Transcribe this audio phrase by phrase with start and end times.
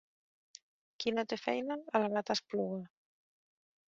[1.03, 2.83] Qui no té feina, el gat espluga.